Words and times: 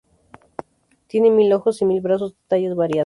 Tiene 1.05 1.29
mil 1.29 1.53
ojos 1.53 1.79
y 1.83 1.85
mil 1.85 2.01
brazos 2.01 2.31
de 2.33 2.39
tallas 2.47 2.75
variadas. 2.75 2.99